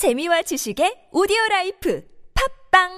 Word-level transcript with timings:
재미와 0.00 0.40
지식의 0.40 1.12
오디오 1.12 1.36
라이프 1.50 2.02
팟빵 2.72 2.88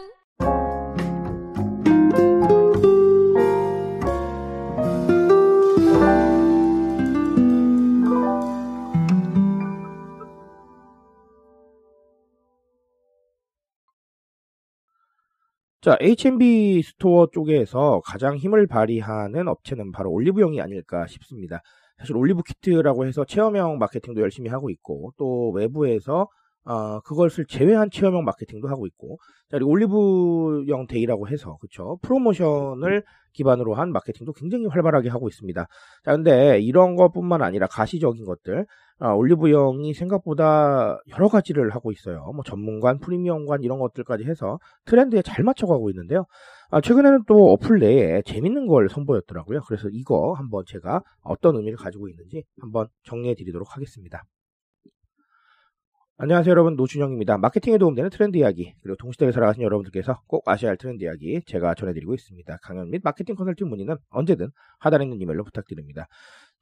자, 15.81 15.99
H&B 16.01 16.83
store 16.85 17.27
쪽에서 17.33 18.01
가장 18.05 18.37
힘을 18.37 18.69
발휘하는 18.69 19.49
업체는 19.49 19.91
바로 19.91 20.13
올리브영이 20.13 20.61
아닐까 20.61 21.09
싶습니다. 21.09 21.63
사실 21.99 22.17
올리브 22.17 22.43
키트라고 22.45 23.07
해서 23.07 23.25
체험형 23.25 23.79
마케팅도 23.79 24.21
열심히 24.21 24.51
하고 24.51 24.71
있고 24.71 25.13
또 25.19 25.51
외부에서 25.51 26.29
어, 26.65 27.01
그것을 27.01 27.47
제외한 27.47 27.91
체험형 27.91 28.25
마케팅도 28.25 28.69
하고 28.69 28.87
있고 28.87 29.19
자, 29.51 29.59
그리고 29.59 29.71
올리브영 29.71 30.87
데이라고 30.87 31.29
해서 31.29 31.57
그쵸 31.61 31.99
프로모션을 32.03 33.03
기반으로 33.33 33.75
한 33.75 33.93
마케팅도 33.93 34.33
굉장히 34.35 34.67
활발하게 34.67 35.09
하고 35.09 35.29
있습니다. 35.29 35.67
자, 36.05 36.17
근데 36.17 36.61
이런 36.61 36.97
것뿐만 36.97 37.43
아니라 37.43 37.67
가시적인 37.67 38.25
것들 38.25 38.67
아, 38.99 39.15
올리브영이 39.15 39.95
생각보다 39.95 41.01
여러 41.09 41.29
가지를 41.29 41.71
하고 41.71 41.91
있어요. 41.91 42.31
뭐 42.35 42.45
전문관, 42.45 43.01
프리미엄관 43.01 43.65
이런 43.65 43.81
것들까지 43.81 44.25
해서 44.25 44.61
트렌드에 44.85 45.23
잘 45.23 45.45
맞춰가고 45.45 45.91
있는데요. 45.91 46.27
아, 46.71 46.81
최근에는 46.81 47.25
또 47.27 47.53
어플 47.53 47.81
내에 47.81 48.23
재밌는 48.23 48.69
걸 48.69 48.89
선보였더라고요. 48.89 49.63
그래서 49.67 49.89
이거 49.91 50.35
한번 50.35 50.65
제가 50.69 51.03
어떤 51.23 51.57
의미를 51.57 51.77
가지고 51.77 52.09
있는지 52.09 52.45
한번 52.61 52.87
정리해 53.03 53.35
드리도록 53.35 53.75
하겠습니다. 53.75 54.23
안녕하세요 56.23 56.53
여러분 56.53 56.77
노준영입니다. 56.77 57.37
마케팅에 57.39 57.79
도움되는 57.79 58.09
트렌드 58.11 58.37
이야기 58.37 58.77
그리고 58.81 58.95
동시대에 58.97 59.33
살아가신 59.33 59.65
여러분들께서 59.65 60.23
꼭 60.29 60.49
아셔야 60.49 60.71
할 60.71 60.77
트렌드 60.77 61.03
이야기 61.03 61.43
제가 61.47 61.75
전해드리고 61.75 62.15
있습니다. 62.15 62.59
강연 62.63 62.91
및 62.91 63.01
마케팅 63.03 63.35
컨설팅 63.35 63.69
문의는 63.69 63.97
언제든 64.11 64.51
하단에 64.79 65.03
있는 65.07 65.21
이메일로 65.21 65.43
부탁드립니다. 65.43 66.07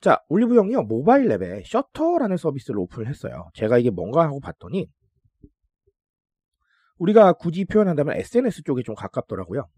자 0.01 0.19
올리브 0.31 0.55
영이요 0.55 0.85
모바일 0.85 1.31
앱에 1.31 1.65
셔터라는 1.67 2.39
서비스를 2.39 2.81
오픈을 2.81 3.07
했어요. 3.07 3.51
제가 3.53 3.77
이게 3.77 3.91
뭔가 3.91 4.23
하고 4.23 4.41
봤더니 4.41 4.89
우리가 6.97 7.35
굳이 7.35 7.67
표현한다면 7.67 8.17
SNS 8.17 8.63
쪽에 8.63 8.83
좀 8.83 8.95
가깝더라고요. 8.95 9.69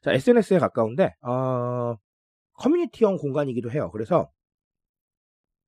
자 0.00 0.10
SNS에 0.10 0.58
가까운데 0.58 1.16
어, 1.20 1.96
커뮤니티형 2.54 3.18
공간이기도 3.18 3.70
해요. 3.70 3.90
그래서 3.92 4.30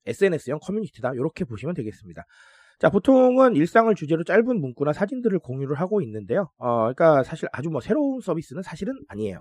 SNS형 0.06 0.58
커뮤니티다. 0.60 1.12
이렇게 1.14 1.44
보시면 1.44 1.74
되겠습니다. 1.74 2.24
자, 2.78 2.90
보통은 2.90 3.56
일상을 3.56 3.94
주제로 3.94 4.22
짧은 4.22 4.60
문구나 4.60 4.92
사진들을 4.92 5.38
공유를 5.38 5.76
하고 5.80 6.02
있는데요. 6.02 6.50
어, 6.58 6.92
그러니까 6.92 7.22
사실 7.22 7.48
아주 7.52 7.70
뭐 7.70 7.80
새로운 7.80 8.20
서비스는 8.20 8.62
사실은 8.62 8.94
아니에요. 9.08 9.40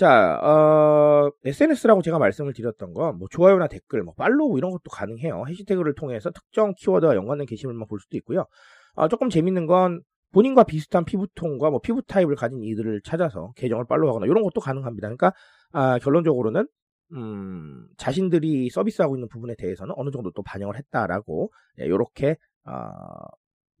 자, 0.00 0.40
어, 0.42 1.30
SNS라고 1.44 2.00
제가 2.00 2.18
말씀을 2.18 2.54
드렸던 2.54 2.94
건, 2.94 3.18
뭐, 3.18 3.28
좋아요나 3.30 3.68
댓글, 3.68 4.02
뭐, 4.02 4.14
팔로우 4.14 4.56
이런 4.56 4.70
것도 4.70 4.84
가능해요. 4.90 5.44
해시태그를 5.46 5.94
통해서 5.94 6.30
특정 6.30 6.72
키워드와 6.74 7.14
연관된 7.16 7.46
게시물만 7.46 7.86
볼 7.86 8.00
수도 8.00 8.16
있고요. 8.16 8.46
어, 8.94 9.08
조금 9.08 9.28
재밌는 9.28 9.66
건, 9.66 10.00
본인과 10.32 10.64
비슷한 10.64 11.04
피부톤과 11.04 11.68
뭐, 11.68 11.80
피부 11.80 12.00
타입을 12.00 12.34
가진 12.34 12.62
이들을 12.62 13.02
찾아서 13.04 13.52
계정을 13.56 13.84
팔로우하거나 13.90 14.24
이런 14.24 14.42
것도 14.42 14.62
가능합니다. 14.62 15.08
그러니까, 15.08 15.34
아, 15.72 15.98
결론적으로는 15.98 16.66
음, 17.12 17.86
자신들이 17.96 18.70
서비스하고 18.70 19.16
있는 19.16 19.28
부분에 19.28 19.54
대해서는 19.56 19.94
어느 19.96 20.10
정도 20.10 20.30
또 20.30 20.42
반영을 20.42 20.76
했다라고 20.76 21.52
이렇게 21.78 22.26
예, 22.26 22.36
어, 22.64 22.80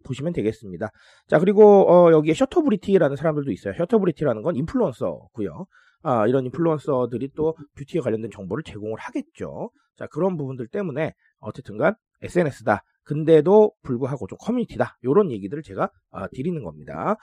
보시면 0.04 0.32
되겠습니다. 0.32 0.90
자 1.28 1.38
그리고 1.38 1.90
어, 1.90 2.12
여기에 2.12 2.34
셔터브리티라는 2.34 3.16
사람들도 3.16 3.52
있어요. 3.52 3.74
셔터브리티라는 3.74 4.42
건 4.42 4.56
인플루언서고요. 4.56 5.66
아, 6.02 6.26
이런 6.26 6.46
인플루언서들이 6.46 7.32
또 7.34 7.54
뷰티에 7.76 8.00
관련된 8.00 8.30
정보를 8.30 8.64
제공을 8.64 8.98
하겠죠. 8.98 9.70
자 9.96 10.06
그런 10.06 10.36
부분들 10.36 10.68
때문에 10.68 11.14
어쨌든간 11.40 11.94
SNS다. 12.22 12.82
근데도 13.04 13.72
불구하고 13.82 14.26
좀 14.26 14.38
커뮤니티다. 14.40 14.96
이런 15.02 15.30
얘기들을 15.30 15.62
제가 15.62 15.90
어, 16.10 16.28
드리는 16.28 16.62
겁니다. 16.62 17.16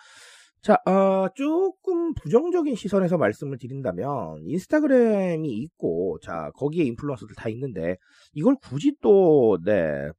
자, 0.67 0.78
어, 0.85 1.29
조금 1.33 2.13
부정적인 2.13 2.75
시선에서 2.75 3.17
말씀을 3.17 3.57
드린다면, 3.57 4.41
인스타그램이 4.47 5.47
있고, 5.50 6.19
자, 6.22 6.51
거기에 6.55 6.83
인플루언서들 6.83 7.35
다 7.38 7.47
있는데, 7.47 7.95
이걸 8.33 8.57
굳이 8.61 8.94
또, 9.01 9.57
네, 9.63 10.09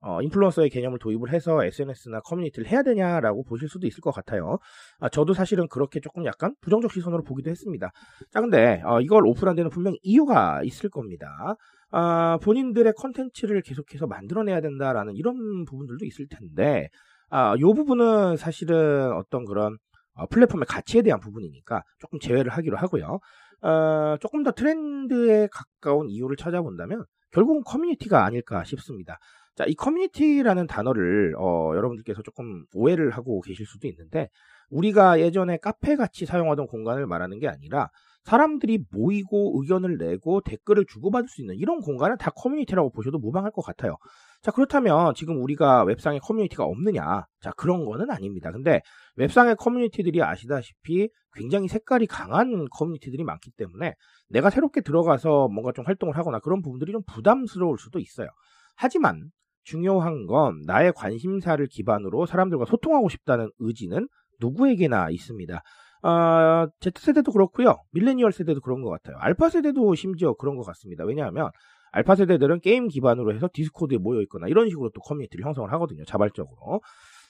어, 0.00 0.20
인플루언서의 0.20 0.70
개념을 0.70 0.98
도입을 0.98 1.32
해서 1.32 1.62
SNS나 1.64 2.18
커뮤니티를 2.22 2.68
해야 2.68 2.82
되냐라고 2.82 3.44
보실 3.44 3.68
수도 3.68 3.86
있을 3.86 4.00
것 4.00 4.10
같아요. 4.10 4.58
아, 4.98 5.08
저도 5.08 5.32
사실은 5.32 5.68
그렇게 5.68 6.00
조금 6.00 6.24
약간 6.24 6.56
부정적 6.60 6.90
시선으로 6.90 7.22
보기도 7.22 7.48
했습니다. 7.48 7.92
자, 8.32 8.40
근데, 8.40 8.82
어, 8.84 9.00
이걸 9.00 9.28
오픈한 9.28 9.54
데는 9.54 9.70
분명히 9.70 10.00
이유가 10.02 10.60
있을 10.64 10.90
겁니다. 10.90 11.54
아, 11.92 12.36
본인들의 12.42 12.94
컨텐츠를 12.94 13.62
계속해서 13.62 14.08
만들어내야 14.08 14.60
된다라는 14.60 15.14
이런 15.14 15.64
부분들도 15.66 16.04
있을 16.04 16.26
텐데, 16.26 16.88
아, 17.30 17.54
요 17.60 17.74
부분은 17.74 18.36
사실은 18.36 19.12
어떤 19.12 19.44
그런 19.44 19.76
어, 20.14 20.26
플랫폼의 20.26 20.66
가치에 20.66 21.02
대한 21.02 21.20
부분이니까 21.20 21.82
조금 21.98 22.18
제외를 22.18 22.50
하기로 22.50 22.76
하고요. 22.76 23.20
어, 23.62 24.16
조금 24.20 24.42
더 24.42 24.52
트렌드에 24.52 25.48
가까운 25.52 26.08
이유를 26.08 26.36
찾아본다면 26.36 27.04
결국은 27.32 27.62
커뮤니티가 27.64 28.24
아닐까 28.24 28.64
싶습니다. 28.64 29.18
자, 29.54 29.64
이 29.66 29.74
커뮤니티라는 29.74 30.66
단어를 30.66 31.34
어, 31.38 31.72
여러분들께서 31.74 32.22
조금 32.22 32.64
오해를 32.74 33.10
하고 33.10 33.40
계실 33.40 33.66
수도 33.66 33.88
있는데 33.88 34.28
우리가 34.70 35.20
예전에 35.20 35.56
카페 35.58 35.96
같이 35.96 36.26
사용하던 36.26 36.66
공간을 36.66 37.06
말하는 37.06 37.38
게 37.38 37.48
아니라 37.48 37.90
사람들이 38.28 38.84
모이고 38.90 39.58
의견을 39.58 39.96
내고 39.96 40.42
댓글을 40.42 40.84
주고받을 40.86 41.28
수 41.28 41.40
있는 41.40 41.54
이런 41.54 41.80
공간은 41.80 42.18
다 42.18 42.30
커뮤니티라고 42.30 42.90
보셔도 42.90 43.18
무방할 43.18 43.50
것 43.50 43.62
같아요. 43.62 43.96
자, 44.42 44.50
그렇다면 44.50 45.14
지금 45.14 45.42
우리가 45.42 45.84
웹상에 45.84 46.18
커뮤니티가 46.18 46.62
없느냐? 46.62 47.24
자, 47.40 47.52
그런 47.56 47.86
거는 47.86 48.10
아닙니다. 48.10 48.52
근데 48.52 48.82
웹상의 49.16 49.56
커뮤니티들이 49.56 50.22
아시다시피 50.22 51.08
굉장히 51.32 51.68
색깔이 51.68 52.06
강한 52.06 52.66
커뮤니티들이 52.70 53.24
많기 53.24 53.50
때문에 53.56 53.94
내가 54.28 54.50
새롭게 54.50 54.82
들어가서 54.82 55.48
뭔가 55.48 55.72
좀 55.72 55.86
활동을 55.86 56.18
하거나 56.18 56.38
그런 56.38 56.60
부분들이 56.60 56.92
좀 56.92 57.02
부담스러울 57.06 57.78
수도 57.78 57.98
있어요. 57.98 58.28
하지만 58.76 59.30
중요한 59.64 60.26
건 60.26 60.60
나의 60.66 60.92
관심사를 60.92 61.66
기반으로 61.66 62.26
사람들과 62.26 62.66
소통하고 62.66 63.08
싶다는 63.08 63.50
의지는 63.58 64.06
누구에게나 64.38 65.08
있습니다. 65.10 65.62
어, 66.02 66.66
Z세대도 66.80 67.32
그렇고요. 67.32 67.76
밀레니얼 67.92 68.32
세대도 68.32 68.60
그런 68.60 68.82
것 68.82 68.90
같아요. 68.90 69.16
알파 69.18 69.48
세대도 69.48 69.94
심지어 69.94 70.34
그런 70.34 70.56
것 70.56 70.64
같습니다. 70.66 71.04
왜냐하면 71.04 71.50
알파 71.90 72.14
세대들은 72.14 72.60
게임 72.60 72.88
기반으로 72.88 73.34
해서 73.34 73.48
디스코드에 73.52 73.98
모여 73.98 74.20
있거나 74.22 74.46
이런 74.48 74.68
식으로 74.68 74.90
또 74.94 75.00
커뮤니티를 75.00 75.44
형성을 75.44 75.70
하거든요. 75.72 76.04
자발적으로. 76.04 76.80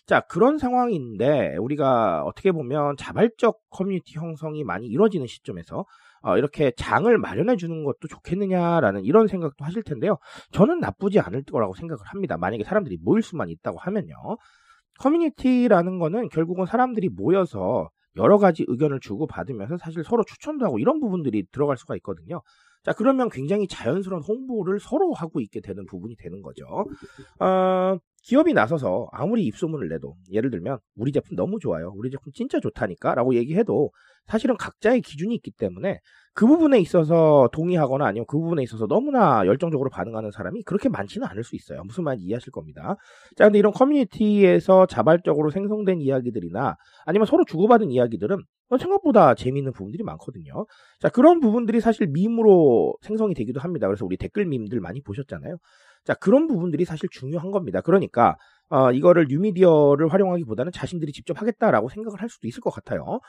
자, 0.06 0.20
그런 0.20 0.56
상황인데 0.56 1.56
우리가 1.58 2.24
어떻게 2.24 2.50
보면 2.50 2.96
자발적 2.96 3.58
커뮤니티 3.70 4.18
형성이 4.18 4.64
많이 4.64 4.86
이루어지는 4.86 5.26
시점에서 5.26 5.84
어, 6.22 6.36
이렇게 6.36 6.72
장을 6.76 7.16
마련해 7.16 7.56
주는 7.56 7.84
것도 7.84 8.08
좋겠느냐라는 8.08 9.04
이런 9.04 9.28
생각도 9.28 9.64
하실 9.64 9.82
텐데요. 9.82 10.16
저는 10.50 10.80
나쁘지 10.80 11.20
않을 11.20 11.44
거라고 11.44 11.74
생각을 11.74 12.00
합니다. 12.06 12.36
만약에 12.38 12.64
사람들이 12.64 12.98
모일 13.02 13.22
수만 13.22 13.50
있다고 13.50 13.78
하면요. 13.78 14.14
커뮤니티라는 14.98 15.98
거는 15.98 16.28
결국은 16.30 16.66
사람들이 16.66 17.10
모여서 17.10 17.88
여러 18.18 18.38
가지 18.38 18.64
의견을 18.68 19.00
주고 19.00 19.26
받으면서 19.26 19.78
사실 19.78 20.04
서로 20.04 20.24
추천도 20.24 20.66
하고 20.66 20.78
이런 20.78 21.00
부분들이 21.00 21.44
들어갈 21.50 21.76
수가 21.76 21.96
있거든요. 21.96 22.42
자, 22.84 22.92
그러면 22.92 23.28
굉장히 23.28 23.66
자연스러운 23.66 24.22
홍보를 24.22 24.80
서로 24.80 25.12
하고 25.12 25.40
있게 25.40 25.60
되는 25.60 25.84
부분이 25.86 26.16
되는 26.16 26.42
거죠. 26.42 26.64
어, 27.40 27.98
기업이 28.28 28.52
나서서 28.52 29.08
아무리 29.10 29.44
입소문을 29.46 29.88
내도 29.88 30.14
예를 30.30 30.50
들면 30.50 30.78
우리 30.96 31.12
제품 31.12 31.34
너무 31.34 31.58
좋아요. 31.58 31.94
우리 31.96 32.10
제품 32.10 32.30
진짜 32.34 32.60
좋다니까 32.60 33.14
라고 33.14 33.34
얘기해도 33.34 33.90
사실은 34.26 34.58
각자의 34.58 35.00
기준이 35.00 35.34
있기 35.36 35.52
때문에 35.52 35.98
그 36.34 36.46
부분에 36.46 36.78
있어서 36.78 37.48
동의하거나 37.52 38.04
아니면 38.04 38.26
그 38.28 38.38
부분에 38.38 38.62
있어서 38.64 38.86
너무나 38.86 39.46
열정적으로 39.46 39.88
반응하는 39.88 40.30
사람이 40.30 40.62
그렇게 40.64 40.90
많지는 40.90 41.26
않을 41.26 41.42
수 41.42 41.56
있어요. 41.56 41.82
무슨 41.84 42.04
말인지 42.04 42.26
이해하실 42.26 42.52
겁니다. 42.52 42.96
자, 43.34 43.44
근데 43.44 43.58
이런 43.60 43.72
커뮤니티에서 43.72 44.84
자발적으로 44.84 45.50
생성된 45.50 46.02
이야기들이나 46.02 46.76
아니면 47.06 47.24
서로 47.24 47.46
주고받은 47.46 47.90
이야기들은 47.90 48.36
생각보다 48.78 49.34
재미있는 49.34 49.72
부분들이 49.72 50.02
많거든요. 50.02 50.66
자, 51.00 51.08
그런 51.08 51.40
부분들이 51.40 51.80
사실 51.80 52.06
밈으로 52.08 52.94
생성이 53.00 53.32
되기도 53.32 53.60
합니다. 53.60 53.86
그래서 53.86 54.04
우리 54.04 54.18
댓글 54.18 54.44
밈들 54.44 54.80
많이 54.80 55.00
보셨잖아요. 55.00 55.56
자, 56.04 56.14
그런 56.14 56.46
부분들이 56.46 56.84
사실 56.84 57.08
중요한 57.10 57.50
겁니다. 57.50 57.80
그러니까, 57.80 58.36
어, 58.70 58.92
이거를 58.92 59.26
뉴미디어를 59.28 60.12
활용하기보다는 60.12 60.72
자신들이 60.72 61.12
직접 61.12 61.40
하겠다라고 61.40 61.88
생각을 61.88 62.20
할 62.20 62.28
수도 62.28 62.46
있을 62.46 62.60
것 62.60 62.70
같아요. 62.70 63.20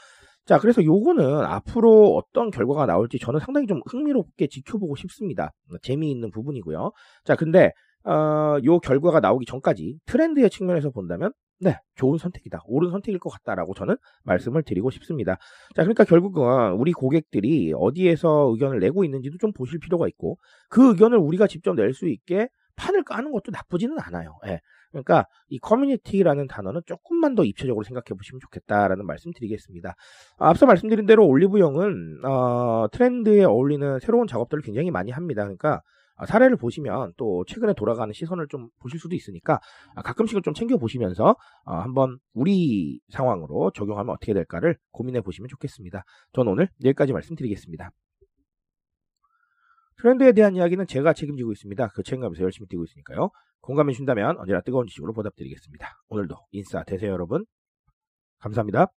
자, 0.45 0.57
그래서 0.60 0.83
요거는 0.83 1.24
앞으로 1.45 2.16
어떤 2.16 2.50
결과가 2.50 2.86
나올지 2.86 3.19
저는 3.19 3.39
상당히 3.39 3.68
좀 3.68 3.81
흥미롭게 3.86 4.48
지켜보고 4.48 4.95
싶습니다. 4.95 5.51
재미있는 5.81 6.31
부분이고요. 6.31 6.92
자, 7.24 7.36
근데 7.36 7.71
어, 8.04 8.57
요 8.63 8.80
결과가 8.80 9.19
나오기 9.19 9.45
전까지 9.45 10.00
트렌드의 10.06 10.50
측면에서 10.50 10.89
본다면 10.89 11.31
네, 11.62 11.78
좋은 11.96 12.18
선택이다. 12.18 12.62
옳은 12.68 12.92
선택일 12.92 13.20
것 13.20 13.30
같다라고 13.30 13.74
저는 13.74 13.98
말씀을 14.24 14.64
드리고 14.64 14.92
싶습니다. 14.92 15.34
자, 15.76 15.84
그러니까 15.84 16.06
결국은 16.06 16.74
우리 16.74 16.94
고객들이 16.94 17.74
어디에서 17.76 18.50
의견을 18.54 18.80
내고 18.80 19.04
있는지도 19.04 19.38
좀 19.38 19.52
보실 19.52 19.80
필요가 19.80 20.08
있고 20.08 20.38
그 20.70 20.90
의견을 20.90 21.18
우리가 21.18 21.48
직접 21.48 21.76
낼 21.76 21.94
수 21.94 22.08
있게 22.08 22.48
판을 22.78 23.04
까는 23.04 23.32
것도 23.34 23.52
나쁘지는 23.52 23.98
않아요. 24.00 24.38
예. 24.48 24.62
그러니까 24.92 25.26
이 25.50 25.60
커뮤니티라는 25.60 26.48
단어는 26.48 26.82
조금만 26.86 27.36
더 27.36 27.44
입체적으로 27.44 27.84
생각해 27.84 28.16
보시면 28.18 28.40
좋겠다라는 28.40 29.06
말씀 29.06 29.32
드리겠습니다. 29.34 29.96
앞서 30.38 30.66
말씀드린 30.66 31.06
대로 31.06 31.28
올리브영은 31.28 32.24
어, 32.26 32.88
트렌드에 32.92 33.44
어울리는 33.44 34.00
새로운 34.00 34.28
작업들을 34.28 34.64
굉장히 34.64 34.92
많이 34.92 35.12
합니다. 35.12 35.44
그러니까 35.44 35.74
아, 35.76 35.82
사례를 36.25 36.57
보시면 36.57 37.13
또 37.18 37.45
최근에 37.45 37.74
돌아가는 37.74 38.12
시선을 38.12 38.48
좀 38.50 38.69
보실 38.80 39.00
수도 39.00 39.16
있으니까 39.16 39.60
아, 39.95 40.01
가끔씩은 40.01 40.44
좀 40.44 40.54
챙겨 40.54 40.77
보시면서 40.77 41.36
어, 41.66 41.74
한번 41.74 42.19
우리 42.33 43.00
상황으로 43.10 43.71
적용하면 43.71 44.13
어떻게 44.13 44.33
될까를 44.33 44.77
고민해 44.92 45.21
보시면 45.21 45.48
좋겠습니다. 45.50 46.04
저는 46.33 46.51
오늘 46.51 46.69
여기까지 46.83 47.13
말씀드리겠습니다. 47.13 47.92
트렌드에 50.01 50.31
대한 50.31 50.56
이야기는 50.56 50.88
제가 50.88 51.13
책임지고 51.13 51.51
있습니다. 51.51 51.89
그 51.89 52.04
책임감에서 52.04 52.44
열심히 52.44 52.68
뛰고 52.68 52.83
있으니까요. 52.86 53.31
공감해 53.62 53.94
준다면 53.94 54.38
언제나 54.38 54.62
뜨거운 54.62 54.88
지식으로 54.88 55.13
보답드리겠습니다. 55.13 55.88
오늘도 56.07 56.36
인싸 56.51 56.83
되세요 56.83 57.12
여러분. 57.12 57.45
감사합니다. 58.39 58.99